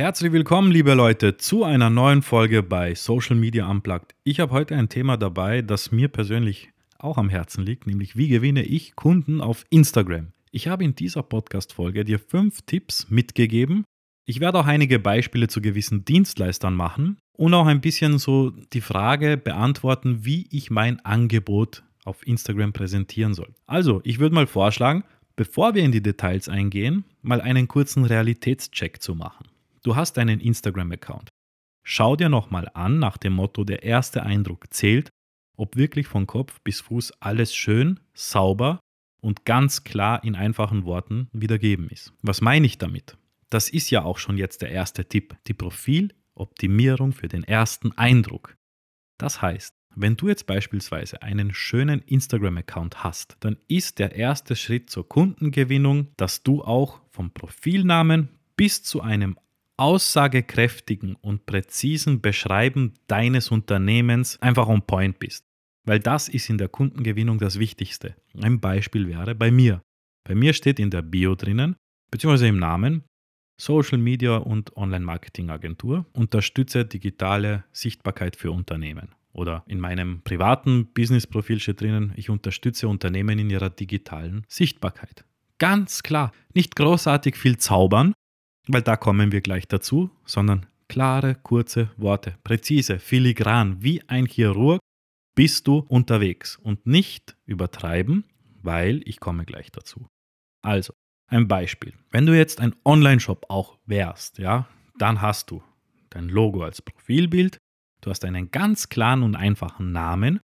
[0.00, 4.14] Herzlich willkommen, liebe Leute, zu einer neuen Folge bei Social Media Unplugged.
[4.24, 8.28] Ich habe heute ein Thema dabei, das mir persönlich auch am Herzen liegt, nämlich wie
[8.28, 10.28] gewinne ich Kunden auf Instagram.
[10.52, 13.84] Ich habe in dieser Podcast-Folge dir fünf Tipps mitgegeben.
[14.24, 18.80] Ich werde auch einige Beispiele zu gewissen Dienstleistern machen und auch ein bisschen so die
[18.80, 23.52] Frage beantworten, wie ich mein Angebot auf Instagram präsentieren soll.
[23.66, 25.04] Also, ich würde mal vorschlagen,
[25.36, 29.49] bevor wir in die Details eingehen, mal einen kurzen Realitätscheck zu machen.
[29.82, 31.30] Du hast einen Instagram-Account.
[31.82, 35.08] Schau dir nochmal an, nach dem Motto, der erste Eindruck zählt,
[35.56, 38.80] ob wirklich von Kopf bis Fuß alles schön, sauber
[39.22, 42.12] und ganz klar in einfachen Worten wiedergeben ist.
[42.22, 43.16] Was meine ich damit?
[43.48, 48.56] Das ist ja auch schon jetzt der erste Tipp, die Profiloptimierung für den ersten Eindruck.
[49.18, 54.88] Das heißt, wenn du jetzt beispielsweise einen schönen Instagram-Account hast, dann ist der erste Schritt
[54.88, 59.36] zur Kundengewinnung, dass du auch vom Profilnamen bis zu einem
[59.80, 65.46] aussagekräftigen und präzisen Beschreiben deines Unternehmens einfach on point bist.
[65.86, 68.14] Weil das ist in der Kundengewinnung das Wichtigste.
[68.38, 69.80] Ein Beispiel wäre bei mir.
[70.28, 71.76] Bei mir steht in der Bio drinnen,
[72.10, 73.04] beziehungsweise im Namen,
[73.58, 79.14] Social Media und Online Marketing Agentur, unterstütze digitale Sichtbarkeit für Unternehmen.
[79.32, 85.24] Oder in meinem privaten Business-Profil steht drinnen, ich unterstütze Unternehmen in ihrer digitalen Sichtbarkeit.
[85.58, 88.12] Ganz klar, nicht großartig viel zaubern,
[88.66, 94.80] weil da kommen wir gleich dazu, sondern klare, kurze Worte, präzise, filigran, wie ein Chirurg
[95.34, 98.24] bist du unterwegs und nicht übertreiben,
[98.62, 100.06] weil ich komme gleich dazu.
[100.62, 100.92] Also,
[101.28, 101.94] ein Beispiel.
[102.10, 105.62] Wenn du jetzt ein Online-Shop auch wärst, ja, dann hast du
[106.10, 107.58] dein Logo als Profilbild,
[108.00, 110.40] du hast einen ganz klaren und einfachen Namen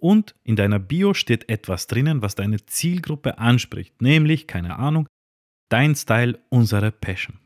[0.00, 5.08] und in deiner Bio steht etwas drinnen, was deine Zielgruppe anspricht, nämlich, keine Ahnung,
[5.68, 7.40] dein Style, unsere Passion.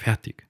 [0.00, 0.48] Fertig.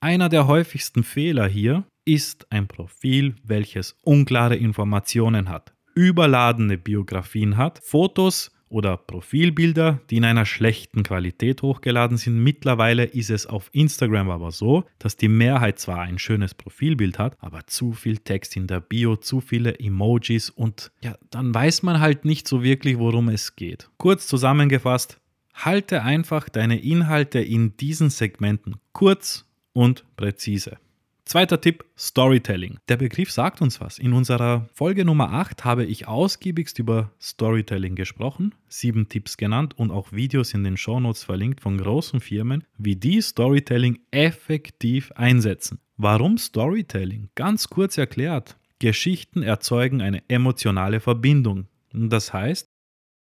[0.00, 7.78] Einer der häufigsten Fehler hier ist ein Profil, welches unklare Informationen hat, überladene Biografien hat,
[7.84, 12.42] Fotos oder Profilbilder, die in einer schlechten Qualität hochgeladen sind.
[12.42, 17.36] Mittlerweile ist es auf Instagram aber so, dass die Mehrheit zwar ein schönes Profilbild hat,
[17.38, 22.00] aber zu viel Text in der Bio, zu viele Emojis und ja, dann weiß man
[22.00, 23.90] halt nicht so wirklich, worum es geht.
[23.98, 25.20] Kurz zusammengefasst,
[25.54, 30.78] Halte einfach deine Inhalte in diesen Segmenten kurz und präzise.
[31.24, 32.78] Zweiter Tipp, Storytelling.
[32.88, 33.98] Der Begriff sagt uns was.
[33.98, 39.92] In unserer Folge Nummer 8 habe ich ausgiebigst über Storytelling gesprochen, sieben Tipps genannt und
[39.92, 45.78] auch Videos in den Shownotes verlinkt von großen Firmen, wie die Storytelling effektiv einsetzen.
[45.96, 47.30] Warum Storytelling?
[47.36, 48.56] Ganz kurz erklärt.
[48.80, 51.68] Geschichten erzeugen eine emotionale Verbindung.
[51.92, 52.71] Das heißt,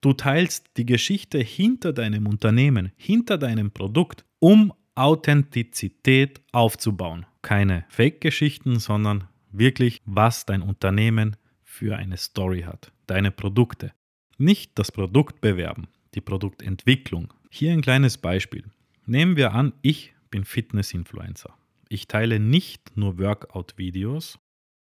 [0.01, 7.27] Du teilst die Geschichte hinter deinem Unternehmen, hinter deinem Produkt, um Authentizität aufzubauen.
[7.43, 12.93] Keine Fake-Geschichten, sondern wirklich, was dein Unternehmen für eine Story hat.
[13.07, 13.93] Deine Produkte.
[14.39, 17.33] Nicht das Produkt bewerben, die Produktentwicklung.
[17.51, 18.65] Hier ein kleines Beispiel.
[19.07, 21.55] Nehmen wir an, ich bin Fitness-Influencer.
[21.89, 24.39] Ich teile nicht nur Workout-Videos,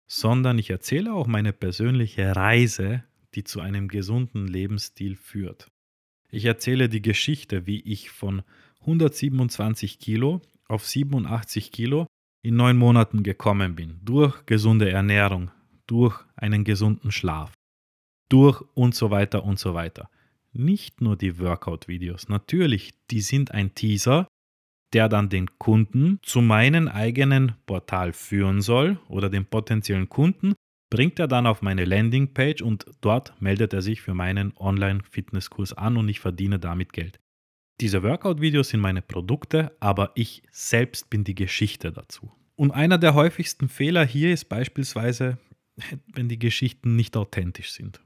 [0.07, 3.05] sondern ich erzähle auch meine persönliche Reise
[3.35, 5.71] die zu einem gesunden Lebensstil führt.
[6.31, 8.43] Ich erzähle die Geschichte, wie ich von
[8.81, 12.07] 127 Kilo auf 87 Kilo
[12.43, 15.51] in neun Monaten gekommen bin, durch gesunde Ernährung,
[15.87, 17.53] durch einen gesunden Schlaf,
[18.29, 20.09] durch und so weiter und so weiter.
[20.53, 24.27] Nicht nur die Workout-Videos, natürlich, die sind ein Teaser,
[24.93, 30.55] der dann den Kunden zu meinem eigenen Portal führen soll oder den potenziellen Kunden
[30.91, 35.97] bringt er dann auf meine Landingpage und dort meldet er sich für meinen Online-Fitnesskurs an
[35.97, 37.21] und ich verdiene damit Geld.
[37.81, 42.31] Diese Workout-Videos sind meine Produkte, aber ich selbst bin die Geschichte dazu.
[42.57, 45.39] Und einer der häufigsten Fehler hier ist beispielsweise,
[46.13, 48.01] wenn die Geschichten nicht authentisch sind.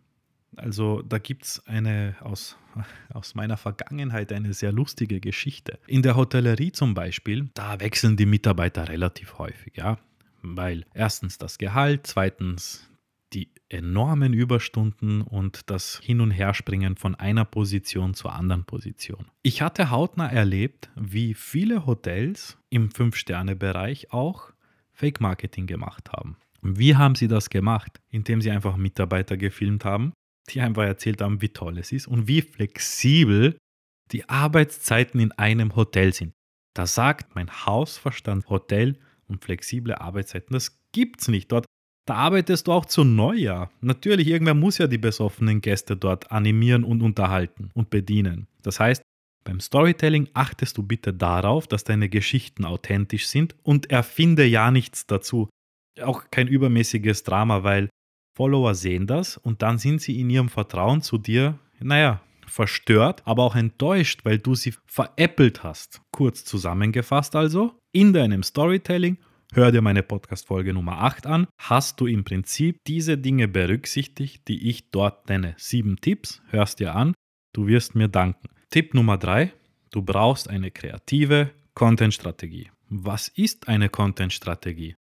[0.56, 2.56] Also da gibt es eine aus,
[3.12, 5.81] aus meiner Vergangenheit eine sehr lustige Geschichte.
[5.88, 9.99] In der Hotellerie zum Beispiel, da wechseln die Mitarbeiter relativ häufig, ja
[10.44, 12.88] weil erstens das Gehalt, zweitens
[13.32, 19.26] die enormen Überstunden und das Hin- und Herspringen von einer Position zur anderen Position.
[19.43, 24.52] Ich hatte hautnah erlebt, wie viele Hotels im Fünf-Sterne-Bereich auch
[24.93, 26.37] Fake-Marketing gemacht haben.
[26.62, 28.00] Wie haben sie das gemacht?
[28.11, 30.12] Indem sie einfach Mitarbeiter gefilmt haben,
[30.50, 33.56] die einfach erzählt haben, wie toll es ist und wie flexibel
[34.12, 36.32] die Arbeitszeiten in einem Hotel sind.
[36.75, 38.99] Da sagt mein Hausverstand Hotel
[39.29, 40.53] und flexible Arbeitszeiten.
[40.53, 41.67] Das gibt's nicht dort.
[42.06, 43.71] Da arbeitest du auch zu Neujahr.
[43.81, 48.47] Natürlich, irgendwer muss ja die besoffenen Gäste dort animieren und unterhalten und bedienen.
[48.62, 49.03] Das heißt,
[49.44, 55.06] Beim Storytelling achtest du bitte darauf, dass deine Geschichten authentisch sind und erfinde ja nichts
[55.06, 55.50] dazu.
[56.03, 57.91] Auch kein übermäßiges Drama, weil
[58.37, 63.43] Follower sehen das und dann sind sie in ihrem Vertrauen zu dir, naja, verstört, aber
[63.43, 66.00] auch enttäuscht, weil du sie veräppelt hast.
[66.11, 69.19] Kurz zusammengefasst also, in deinem Storytelling,
[69.52, 74.69] hör dir meine Podcast-Folge Nummer 8 an, hast du im Prinzip diese Dinge berücksichtigt, die
[74.69, 75.55] ich dort nenne.
[75.58, 77.14] Sieben Tipps, hörst dir an,
[77.52, 78.49] du wirst mir danken.
[78.70, 79.52] Tipp Nummer 3,
[79.91, 82.70] du brauchst eine kreative Content-Strategie.
[82.88, 84.94] Was ist eine Content-Strategie?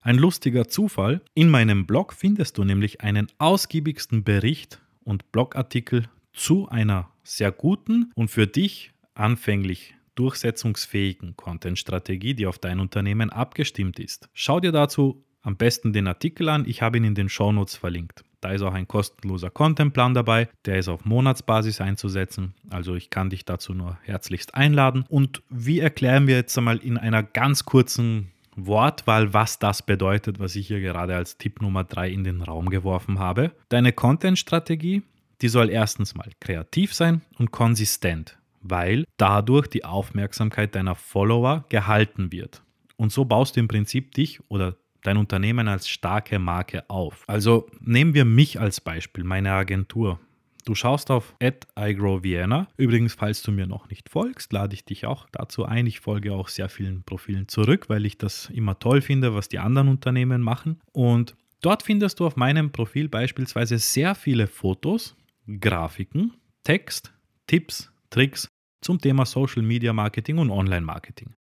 [0.00, 6.68] Ein lustiger Zufall, in meinem Blog findest du nämlich einen ausgiebigsten Bericht und Blogartikel zu
[6.68, 14.28] einer sehr guten und für dich anfänglich durchsetzungsfähigen Content-Strategie, die auf dein Unternehmen abgestimmt ist.
[14.32, 18.24] Schau dir dazu am besten den Artikel an, ich habe ihn in den Shownotes verlinkt.
[18.40, 22.54] Da ist auch ein kostenloser Contentplan dabei, der ist auf Monatsbasis einzusetzen.
[22.70, 25.04] Also ich kann dich dazu nur herzlichst einladen.
[25.08, 30.56] Und wie erklären wir jetzt einmal in einer ganz kurzen Wortwahl, was das bedeutet, was
[30.56, 33.52] ich hier gerade als Tipp Nummer 3 in den Raum geworfen habe.
[33.68, 35.02] Deine Content-Strategie
[35.42, 42.32] die soll erstens mal kreativ sein und konsistent, weil dadurch die Aufmerksamkeit deiner Follower gehalten
[42.32, 42.62] wird.
[42.96, 47.24] Und so baust du im Prinzip dich oder dein Unternehmen als starke Marke auf.
[47.26, 50.18] Also nehmen wir mich als Beispiel, meine Agentur.
[50.64, 52.66] Du schaust auf iGrowVienna.
[52.76, 55.86] Übrigens, falls du mir noch nicht folgst, lade ich dich auch dazu ein.
[55.86, 59.60] Ich folge auch sehr vielen Profilen zurück, weil ich das immer toll finde, was die
[59.60, 60.80] anderen Unternehmen machen.
[60.90, 65.14] Und dort findest du auf meinem Profil beispielsweise sehr viele Fotos
[65.46, 66.34] Grafiken,
[66.64, 67.12] Text,
[67.46, 68.48] Tipps, Tricks
[68.80, 71.34] zum Thema Social Media Marketing und Online Marketing.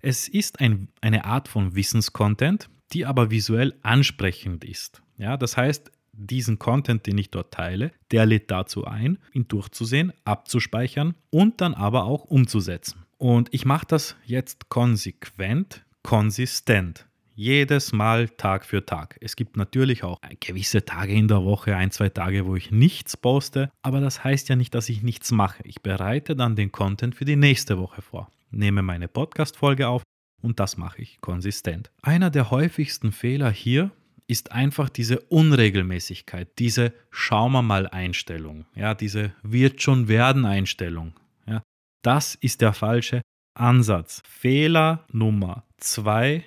[0.00, 5.02] Es ist ein, eine Art von Wissenscontent, die aber visuell ansprechend ist.
[5.16, 10.12] Ja, das heißt, diesen Content, den ich dort teile, der lädt dazu ein, ihn durchzusehen,
[10.24, 13.04] abzuspeichern und dann aber auch umzusetzen.
[13.18, 17.07] Und ich mache das jetzt konsequent, konsistent.
[17.40, 19.16] Jedes Mal Tag für Tag.
[19.20, 23.16] Es gibt natürlich auch gewisse Tage in der Woche, ein, zwei Tage, wo ich nichts
[23.16, 25.62] poste, aber das heißt ja nicht, dass ich nichts mache.
[25.62, 30.02] Ich bereite dann den Content für die nächste Woche vor, nehme meine Podcast-Folge auf
[30.42, 31.92] und das mache ich konsistent.
[32.02, 33.92] Einer der häufigsten Fehler hier
[34.26, 41.14] ist einfach diese Unregelmäßigkeit, diese Schauen wir mal Einstellung, ja, diese wird schon werden Einstellung.
[41.46, 41.62] Ja.
[42.02, 43.22] Das ist der falsche
[43.54, 44.24] Ansatz.
[44.26, 46.44] Fehler Nummer zwei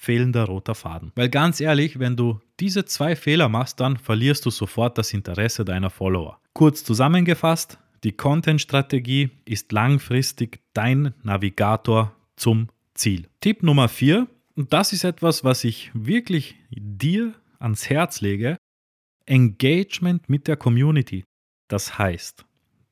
[0.00, 1.12] fehlender roter Faden.
[1.14, 5.62] Weil ganz ehrlich, wenn du diese zwei Fehler machst, dann verlierst du sofort das Interesse
[5.66, 6.40] deiner Follower.
[6.54, 13.28] Kurz zusammengefasst, die Content-Strategie ist langfristig dein Navigator zum Ziel.
[13.40, 14.26] Tipp Nummer 4,
[14.56, 18.56] und das ist etwas, was ich wirklich dir ans Herz lege,
[19.26, 21.24] Engagement mit der Community.
[21.68, 22.46] Das heißt,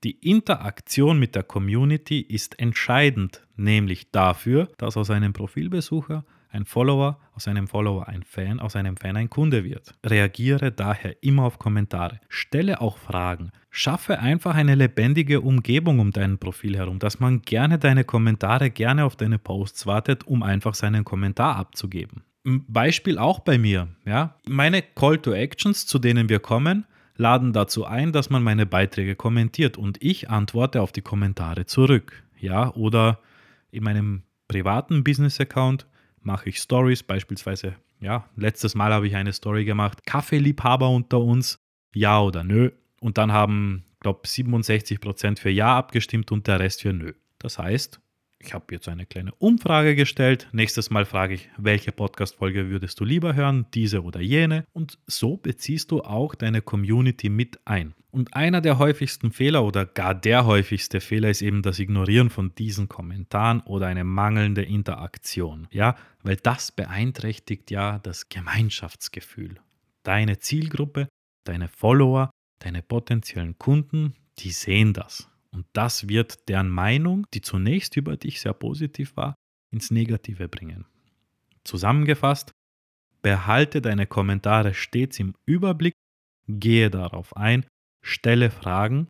[0.04, 7.18] die Interaktion mit der Community ist entscheidend, nämlich dafür, dass aus einem Profilbesucher ein Follower,
[7.34, 9.94] aus einem Follower ein Fan, aus einem Fan ein Kunde wird.
[10.04, 12.20] Reagiere daher immer auf Kommentare.
[12.28, 13.50] Stelle auch Fragen.
[13.70, 19.04] Schaffe einfach eine lebendige Umgebung um dein Profil herum, dass man gerne deine Kommentare, gerne
[19.04, 22.22] auf deine Posts wartet, um einfach seinen Kommentar abzugeben.
[22.44, 23.88] Beispiel auch bei mir.
[24.06, 24.36] Ja?
[24.46, 29.16] Meine Call to Actions, zu denen wir kommen, laden dazu ein, dass man meine Beiträge
[29.16, 32.22] kommentiert und ich antworte auf die Kommentare zurück.
[32.38, 33.18] Ja, oder
[33.70, 35.86] in meinem privaten Business-Account
[36.22, 41.60] mache ich Stories, beispielsweise, ja, letztes Mal habe ich eine Story gemacht, Kaffeeliebhaber unter uns,
[41.94, 42.70] ja oder nö.
[43.00, 47.12] Und dann haben, glaube ich, 67% für Ja abgestimmt und der Rest für nö.
[47.38, 48.00] Das heißt,
[48.40, 50.48] ich habe jetzt eine kleine Umfrage gestellt.
[50.52, 54.64] Nächstes Mal frage ich, welche Podcast-Folge würdest du lieber hören, diese oder jene?
[54.72, 57.94] Und so beziehst du auch deine Community mit ein.
[58.10, 62.54] Und einer der häufigsten Fehler oder gar der häufigste Fehler ist eben das Ignorieren von
[62.54, 65.68] diesen Kommentaren oder eine mangelnde Interaktion.
[65.70, 69.56] Ja, weil das beeinträchtigt ja das Gemeinschaftsgefühl.
[70.04, 71.08] Deine Zielgruppe,
[71.44, 72.30] deine Follower,
[72.60, 75.28] deine potenziellen Kunden, die sehen das.
[75.50, 79.34] Und das wird deren Meinung, die zunächst über dich sehr positiv war,
[79.70, 80.86] ins Negative bringen.
[81.64, 82.52] Zusammengefasst,
[83.22, 85.94] behalte deine Kommentare stets im Überblick,
[86.46, 87.66] gehe darauf ein,
[88.02, 89.08] stelle Fragen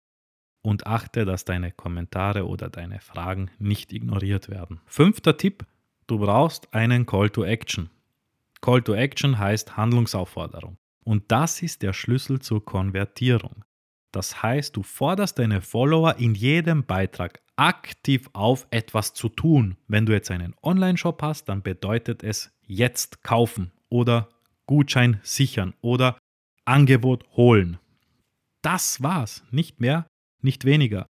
[0.62, 4.80] und achte, dass deine Kommentare oder deine Fragen nicht ignoriert werden.
[4.86, 5.64] Fünfter Tipp,
[6.06, 7.90] du brauchst einen Call to Action.
[8.60, 10.78] Call to Action heißt Handlungsaufforderung.
[11.04, 13.64] Und das ist der Schlüssel zur Konvertierung.
[14.12, 19.76] Das heißt, du forderst deine Follower in jedem Beitrag aktiv auf, etwas zu tun.
[19.86, 24.28] Wenn du jetzt einen Online-Shop hast, dann bedeutet es jetzt kaufen oder
[24.66, 26.18] Gutschein sichern oder
[26.64, 27.78] Angebot holen.
[28.62, 30.06] Das war's, nicht mehr,
[30.40, 31.06] nicht weniger.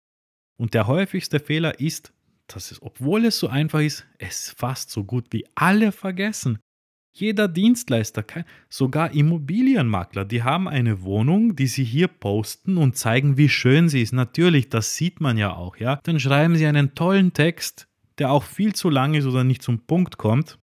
[0.57, 2.13] Und der häufigste Fehler ist,
[2.47, 6.59] dass es, obwohl es so einfach ist, es fast so gut wie alle vergessen.
[7.17, 8.25] Jeder Dienstleister,
[8.67, 14.01] sogar Immobilienmakler, die haben eine Wohnung, die sie hier posten und zeigen, wie schön sie
[14.01, 14.11] ist.
[14.11, 16.01] Natürlich, das sieht man ja auch, ja.
[16.03, 19.79] Dann schreiben sie einen tollen Text, der auch viel zu lang ist oder nicht zum
[19.79, 20.59] Punkt kommt.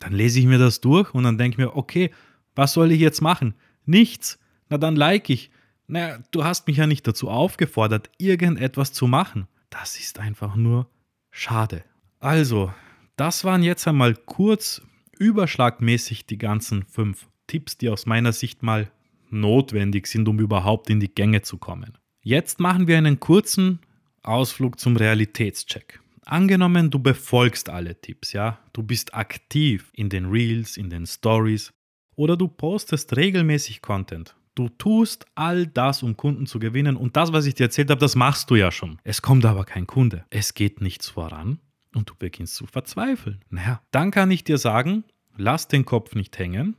[0.00, 2.10] Dann lese ich mir das durch und dann denke ich mir, okay,
[2.54, 3.54] was soll ich jetzt machen?
[3.86, 4.38] Nichts.
[4.68, 5.50] Na dann like ich.
[5.86, 9.48] Naja, du hast mich ja nicht dazu aufgefordert, irgendetwas zu machen.
[9.70, 10.90] Das ist einfach nur
[11.30, 11.84] schade.
[12.20, 12.70] Also,
[13.16, 14.82] das waren jetzt einmal kurz
[15.18, 18.90] überschlagmäßig die ganzen fünf Tipps, die aus meiner Sicht mal
[19.30, 21.98] notwendig sind, um überhaupt in die Gänge zu kommen.
[22.22, 23.80] Jetzt machen wir einen kurzen
[24.22, 26.00] Ausflug zum Realitätscheck.
[26.24, 31.70] Angenommen, du befolgst alle Tipps, ja, du bist aktiv in den Reels, in den Stories
[32.16, 34.34] oder du postest regelmäßig Content.
[34.54, 38.00] Du tust all das, um Kunden zu gewinnen und das, was ich dir erzählt habe,
[38.00, 38.98] das machst du ja schon.
[39.02, 40.24] Es kommt aber kein Kunde.
[40.30, 41.58] Es geht nichts voran
[41.96, 43.40] und du beginnst zu verzweifeln.
[43.50, 45.04] Naja, dann kann ich dir sagen,
[45.36, 46.76] lass den Kopf nicht hängen,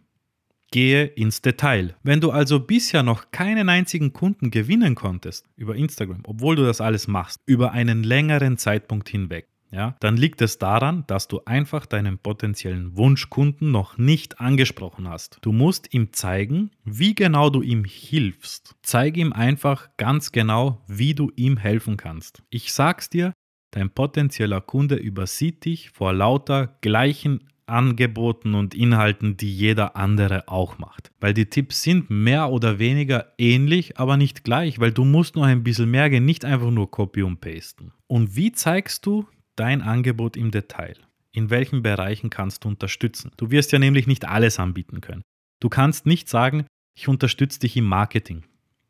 [0.72, 1.96] gehe ins Detail.
[2.04, 6.82] Wenn du also bisher noch keinen einzigen Kunden gewinnen konntest über Instagram, obwohl du das
[6.82, 11.86] alles machst, über einen längeren Zeitpunkt hinweg, ja, dann liegt es daran, dass du einfach
[11.86, 15.40] deinen potenziellen Wunschkunden noch nicht angesprochen hast.
[15.42, 18.76] Du musst ihm zeigen, wie genau du ihm hilfst.
[18.84, 22.44] Zeig ihm einfach ganz genau, wie du ihm helfen kannst.
[22.50, 23.34] Ich sag's dir,
[23.76, 30.78] Dein potenzieller Kunde übersieht dich vor lauter gleichen Angeboten und Inhalten, die jeder andere auch
[30.78, 31.12] macht.
[31.20, 35.44] Weil die Tipps sind mehr oder weniger ähnlich, aber nicht gleich, weil du musst noch
[35.44, 37.92] ein bisschen mehr gehen, nicht einfach nur Copy und Pasten.
[38.08, 39.28] Und wie zeigst du
[39.58, 40.96] dein Angebot im Detail?
[41.34, 43.34] In welchen Bereichen kannst du unterstützen?
[43.36, 45.22] Du wirst ja nämlich nicht alles anbieten können.
[45.60, 46.66] Du kannst nicht sagen,
[46.98, 48.46] ich unterstütze dich im Marketing.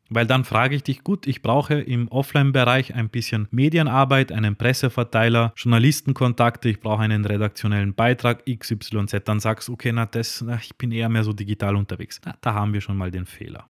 [0.08, 5.52] Weil dann frage ich dich, gut, ich brauche im Offline-Bereich ein bisschen Medienarbeit, einen Presseverteiler,
[5.56, 9.22] Journalistenkontakte, ich brauche einen redaktionellen Beitrag XYZ.
[9.24, 12.20] Dann sagst du, okay, na, das, na, ich bin eher mehr so digital unterwegs.
[12.24, 13.68] Na, da haben wir schon mal den Fehler.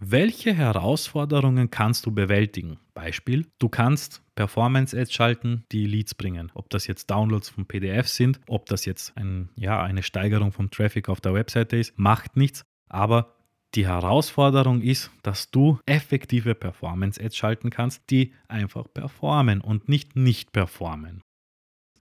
[0.00, 2.78] Welche Herausforderungen kannst du bewältigen?
[2.94, 6.52] Beispiel, du kannst Performance-Ads schalten, die Leads bringen.
[6.54, 10.70] Ob das jetzt Downloads von PDFs sind, ob das jetzt ein, ja, eine Steigerung vom
[10.70, 12.62] Traffic auf der Webseite ist, macht nichts.
[12.88, 13.37] Aber
[13.74, 20.52] die Herausforderung ist, dass du effektive Performance-Ads schalten kannst, die einfach performen und nicht nicht
[20.52, 21.20] performen.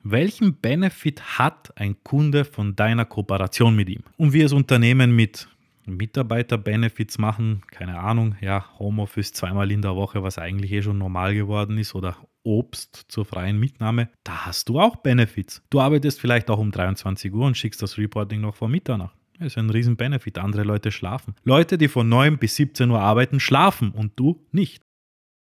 [0.03, 4.03] Welchen Benefit hat ein Kunde von deiner Kooperation mit ihm?
[4.15, 5.49] Und wir als Unternehmen mit
[5.85, 11.33] Mitarbeiter-Benefits machen, keine Ahnung, ja, Homeoffice zweimal in der Woche, was eigentlich eh schon normal
[11.33, 15.61] geworden ist, oder Obst zur freien Mitnahme, da hast du auch Benefits.
[15.69, 19.16] Du arbeitest vielleicht auch um 23 Uhr und schickst das Reporting noch vor Mitternacht.
[19.39, 20.37] Das ist ein riesen Benefit.
[20.39, 21.35] Andere Leute schlafen.
[21.43, 24.81] Leute, die von 9 bis 17 Uhr arbeiten, schlafen und du nicht.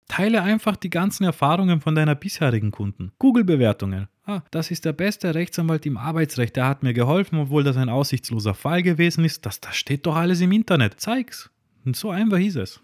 [0.07, 3.11] Teile einfach die ganzen Erfahrungen von deiner bisherigen Kunden.
[3.17, 4.07] Google-Bewertungen.
[4.23, 6.55] Ah, das ist der beste Rechtsanwalt im Arbeitsrecht.
[6.55, 9.45] Der hat mir geholfen, obwohl das ein aussichtsloser Fall gewesen ist.
[9.45, 10.99] Das, das steht doch alles im Internet.
[10.99, 11.51] Zeig's.
[11.85, 12.81] Und so einfach ist es.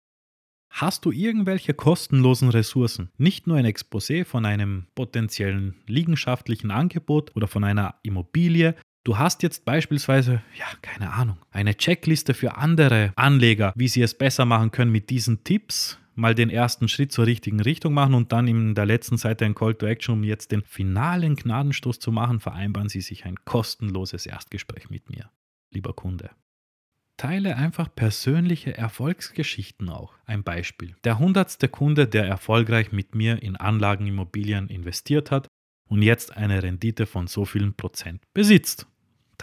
[0.70, 3.10] Hast du irgendwelche kostenlosen Ressourcen?
[3.18, 9.42] Nicht nur ein Exposé von einem potenziellen liegenschaftlichen Angebot oder von einer Immobilie, Du hast
[9.42, 14.70] jetzt beispielsweise, ja, keine Ahnung, eine Checkliste für andere Anleger, wie sie es besser machen
[14.70, 15.98] können mit diesen Tipps.
[16.14, 19.56] Mal den ersten Schritt zur richtigen Richtung machen und dann in der letzten Seite ein
[19.56, 24.28] Call to Action, um jetzt den finalen Gnadenstoß zu machen, vereinbaren Sie sich ein kostenloses
[24.28, 25.32] Erstgespräch mit mir,
[25.72, 26.30] lieber Kunde.
[27.18, 30.14] Teile einfach persönliche Erfolgsgeschichten auch.
[30.26, 30.96] Ein Beispiel.
[31.06, 35.48] Der hundertste Kunde, der erfolgreich mit mir in Anlagenimmobilien investiert hat
[35.88, 38.88] und jetzt eine Rendite von so vielen Prozent besitzt.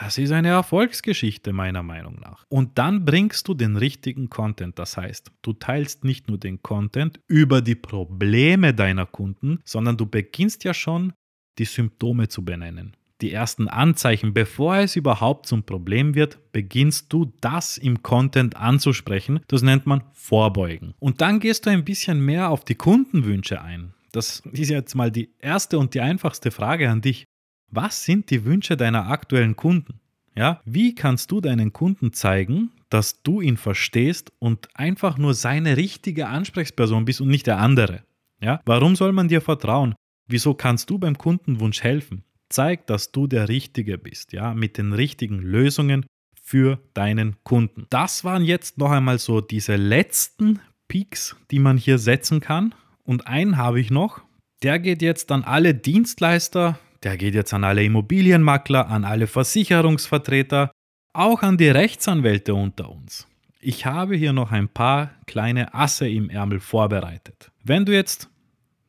[0.01, 2.45] Das ist eine Erfolgsgeschichte meiner Meinung nach.
[2.49, 4.79] Und dann bringst du den richtigen Content.
[4.79, 10.07] Das heißt, du teilst nicht nur den Content über die Probleme deiner Kunden, sondern du
[10.07, 11.15] beginnst ja schon
[11.59, 12.97] die Symptome zu benennen.
[13.23, 19.41] Die ersten Anzeichen, bevor es überhaupt zum Problem wird, beginnst du das im Content anzusprechen.
[19.49, 20.95] Das nennt man Vorbeugen.
[21.01, 23.95] Und dann gehst du ein bisschen mehr auf die Kundenwünsche ein.
[24.13, 27.25] Das ist jetzt mal die erste und die einfachste Frage an dich.
[27.71, 30.01] Was sind die Wünsche deiner aktuellen Kunden?
[30.35, 35.77] Ja, wie kannst du deinen Kunden zeigen, dass du ihn verstehst und einfach nur seine
[35.77, 38.05] richtige Ansprechperson bist und nicht der andere?
[38.41, 39.95] Ja, warum soll man dir vertrauen?
[40.29, 42.23] Wieso kannst du beim Kundenwunsch helfen?
[42.49, 46.07] Zeig, dass du der Richtige bist, ja, mit den richtigen Lösungen
[46.41, 47.87] für deinen Kunden.
[47.91, 52.75] Das waren jetzt noch einmal so diese letzten Peaks, die man hier setzen kann.
[53.05, 54.23] Und einen habe ich noch,
[54.63, 60.71] der geht jetzt an alle Dienstleister, der geht jetzt an alle Immobilienmakler, an alle Versicherungsvertreter,
[61.13, 63.27] auch an die Rechtsanwälte unter uns.
[63.61, 67.51] Ich habe hier noch ein paar kleine Asse im Ärmel vorbereitet.
[67.65, 68.31] Wenn du jetzt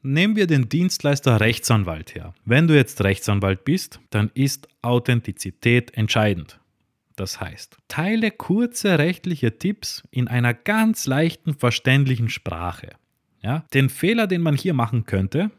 [0.01, 2.33] Nehmen wir den Dienstleister Rechtsanwalt her.
[2.45, 6.59] Wenn du jetzt Rechtsanwalt bist, dann ist Authentizität entscheidend.
[7.17, 12.91] Das heißt, teile kurze rechtliche Tipps in einer ganz leichten, verständlichen Sprache.
[13.41, 13.65] Ja?
[13.73, 15.51] Den Fehler, den man hier machen könnte,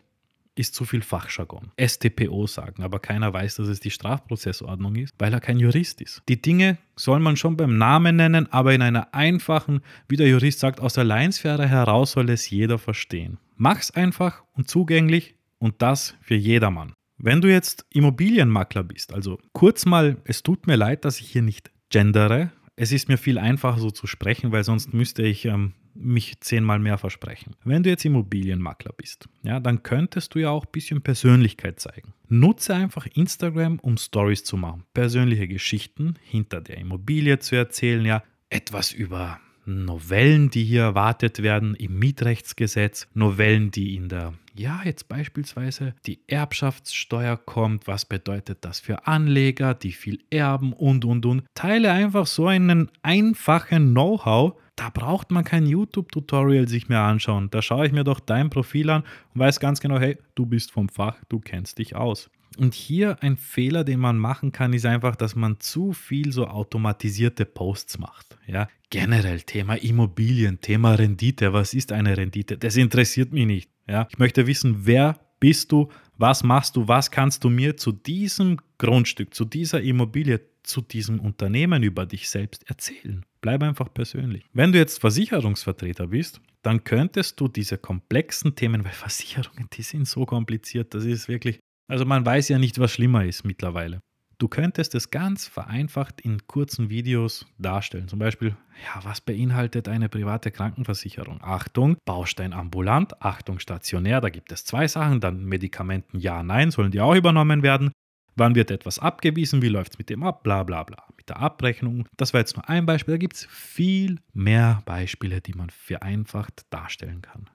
[0.55, 1.73] ist zu viel Fachjargon.
[1.81, 6.23] STPO sagen, aber keiner weiß, dass es die Strafprozessordnung ist, weil er kein Jurist ist.
[6.29, 10.61] Die Dinge soll man schon beim Namen nennen, aber in einer einfachen, wie der Jurist
[10.61, 13.39] sagt, aus der Leinsphäre heraus soll es jeder verstehen.
[13.57, 16.95] Mach's einfach und zugänglich und das für jedermann.
[17.19, 21.43] Wenn du jetzt Immobilienmakler bist, also kurz mal, es tut mir leid, dass ich hier
[21.43, 22.51] nicht gendere.
[22.77, 26.79] Es ist mir viel einfacher so zu sprechen, weil sonst müsste ich ähm, mich zehnmal
[26.79, 27.55] mehr versprechen.
[27.65, 32.15] Wenn du jetzt Immobilienmakler bist, ja, dann könntest du ja auch ein bisschen Persönlichkeit zeigen.
[32.29, 38.23] Nutze einfach Instagram, um Stories zu machen, persönliche Geschichten hinter der Immobilie zu erzählen, ja,
[38.49, 45.09] etwas über Novellen, die hier erwartet werden im Mietrechtsgesetz, Novellen, die in der, ja, jetzt
[45.09, 51.45] beispielsweise die Erbschaftssteuer kommt, was bedeutet das für Anleger, die viel erben und, und, und.
[51.55, 57.51] Teile einfach so einen einfachen Know-how, da braucht man kein YouTube-Tutorial sich mehr anschauen.
[57.51, 59.03] Da schaue ich mir doch dein Profil an
[59.35, 62.31] und weiß ganz genau, hey, du bist vom Fach, du kennst dich aus.
[62.59, 66.47] Und hier ein Fehler, den man machen kann, ist einfach, dass man zu viel so
[66.47, 68.39] automatisierte Posts macht.
[68.47, 71.53] Ja, generell Thema Immobilien, Thema Rendite.
[71.53, 72.59] Was ist eine Rendite?
[72.59, 73.71] Das interessiert mich nicht.
[73.91, 77.91] Ja, ich möchte wissen, wer bist du, was machst du, was kannst du mir zu
[77.91, 83.25] diesem Grundstück, zu dieser Immobilie, zu diesem Unternehmen über dich selbst erzählen.
[83.41, 84.45] Bleib einfach persönlich.
[84.53, 90.07] Wenn du jetzt Versicherungsvertreter bist, dann könntest du diese komplexen Themen, weil Versicherungen, die sind
[90.07, 94.01] so kompliziert, das ist wirklich, also man weiß ja nicht, was schlimmer ist mittlerweile.
[94.41, 98.09] Du könntest es ganz vereinfacht in kurzen Videos darstellen.
[98.09, 98.57] Zum Beispiel,
[98.87, 101.41] ja, was beinhaltet eine private Krankenversicherung?
[101.43, 105.21] Achtung, Baustein ambulant, Achtung stationär, da gibt es zwei Sachen.
[105.21, 107.93] Dann Medikamenten ja, nein, sollen die auch übernommen werden?
[108.35, 109.61] Wann wird etwas abgewiesen?
[109.61, 110.43] Wie läuft es mit dem ab?
[110.43, 111.05] Bla bla bla.
[111.19, 112.07] Mit der Abrechnung.
[112.17, 113.13] Das war jetzt nur ein Beispiel.
[113.13, 117.51] Da gibt es viel mehr Beispiele, die man vereinfacht darstellen kann.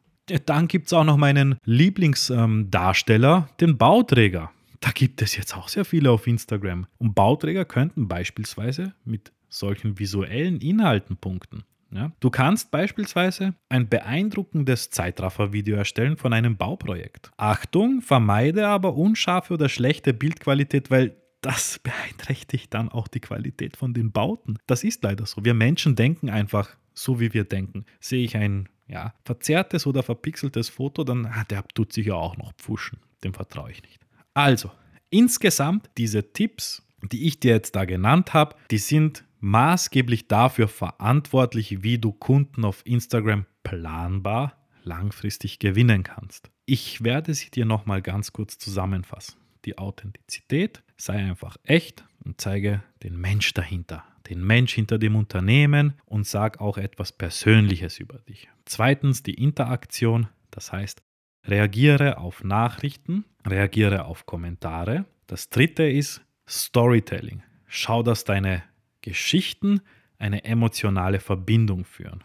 [0.46, 4.52] Dann gibt es auch noch meinen Lieblingsdarsteller, den Bauträger.
[4.80, 6.88] Da gibt es jetzt auch sehr viele auf Instagram.
[6.98, 11.64] Und Bauträger könnten beispielsweise mit solchen visuellen Inhalten punkten.
[11.92, 12.12] Ja?
[12.20, 17.32] Du kannst beispielsweise ein beeindruckendes Zeitraffer-Video erstellen von einem Bauprojekt.
[17.38, 23.94] Achtung, vermeide aber unscharfe oder schlechte Bildqualität, weil das beeinträchtigt dann auch die Qualität von
[23.94, 24.58] den Bauten.
[24.68, 25.46] Das ist leider so.
[25.46, 27.86] Wir Menschen denken einfach so, wie wir denken.
[28.00, 32.38] Sehe ich ein ja, verzerrtes oder verpixeltes Foto, dann ah, der tut sich ja auch
[32.38, 33.00] noch pfuschen.
[33.24, 34.05] Dem vertraue ich nicht.
[34.36, 34.70] Also,
[35.10, 41.84] insgesamt diese Tipps, die ich dir jetzt da genannt habe, die sind maßgeblich dafür verantwortlich,
[41.84, 46.52] wie du Kunden auf Instagram planbar langfristig gewinnen kannst.
[46.66, 49.36] Ich werde sie dir nochmal ganz kurz zusammenfassen.
[49.64, 55.94] Die Authentizität, sei einfach echt und zeige den Mensch dahinter, den Mensch hinter dem Unternehmen
[56.06, 58.50] und sag auch etwas Persönliches über dich.
[58.66, 61.02] Zweitens die Interaktion, das heißt,
[61.48, 65.06] reagiere auf Nachrichten, reagiere auf Kommentare.
[65.28, 67.44] Das dritte ist Storytelling.
[67.68, 68.64] Schau, dass deine
[69.02, 69.82] Geschichten
[70.18, 72.24] eine emotionale Verbindung führen.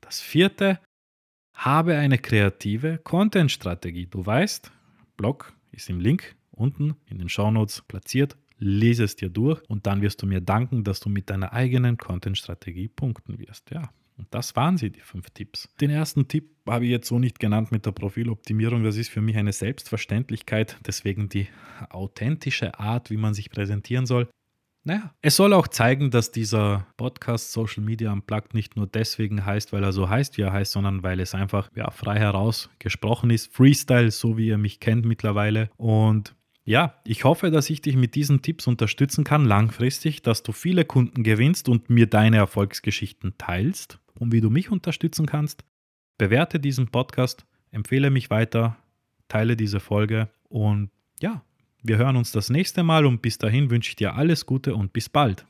[0.00, 0.80] Das vierte,
[1.52, 4.06] habe eine kreative Content-Strategie.
[4.06, 4.70] Du weißt,
[5.16, 8.36] Blog ist im Link unten in den Shownotes platziert.
[8.58, 11.96] Lese es dir durch und dann wirst du mir danken, dass du mit deiner eigenen
[11.96, 13.70] Content-Strategie punkten wirst.
[13.70, 15.68] Ja, und das waren sie, die fünf Tipps.
[15.80, 18.82] Den ersten Tipp habe ich jetzt so nicht genannt mit der Profiloptimierung.
[18.82, 20.76] Das ist für mich eine Selbstverständlichkeit.
[20.86, 21.46] Deswegen die
[21.90, 24.28] authentische Art, wie man sich präsentieren soll.
[24.84, 29.72] Naja, es soll auch zeigen, dass dieser Podcast Social Media Unplugged nicht nur deswegen heißt,
[29.72, 33.30] weil er so heißt, wie er heißt, sondern weil es einfach ja, frei heraus gesprochen
[33.30, 33.52] ist.
[33.52, 35.70] Freestyle, so wie ihr mich kennt mittlerweile.
[35.76, 40.52] Und ja, ich hoffe, dass ich dich mit diesen Tipps unterstützen kann, langfristig, dass du
[40.52, 45.64] viele Kunden gewinnst und mir deine Erfolgsgeschichten teilst und wie du mich unterstützen kannst.
[46.18, 48.76] Bewerte diesen Podcast, empfehle mich weiter,
[49.28, 51.42] teile diese Folge und ja,
[51.82, 54.92] wir hören uns das nächste Mal und bis dahin wünsche ich dir alles Gute und
[54.92, 55.46] bis bald.